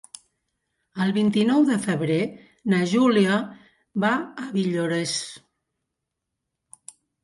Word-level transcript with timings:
El 1.05 1.13
vint-i-nou 1.17 1.65
de 1.67 1.77
febrer 1.83 2.17
na 2.75 2.81
Júlia 2.95 3.39
va 4.07 4.13
a 4.17 4.51
Villores. 4.59 5.17